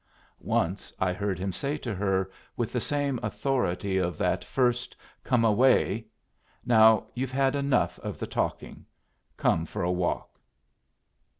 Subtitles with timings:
[0.39, 5.45] Once I heard him say to her, with the same authority of that first "come
[5.45, 6.07] away";
[6.65, 8.83] "Now you've had enough of the talking.
[9.37, 10.39] Come for a walk."